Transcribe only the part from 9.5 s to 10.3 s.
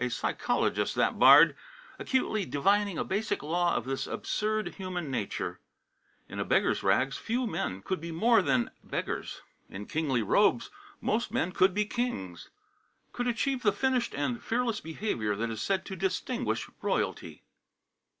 In kingly